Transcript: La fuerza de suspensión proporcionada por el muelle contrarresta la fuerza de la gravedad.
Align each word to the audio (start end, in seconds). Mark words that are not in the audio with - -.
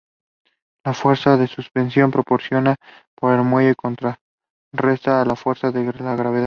La 0.83 0.95
fuerza 0.95 1.37
de 1.37 1.45
suspensión 1.45 2.09
proporcionada 2.09 2.77
por 3.15 3.35
el 3.35 3.43
muelle 3.43 3.75
contrarresta 3.75 5.23
la 5.25 5.35
fuerza 5.35 5.69
de 5.69 5.93
la 6.01 6.15
gravedad. 6.15 6.39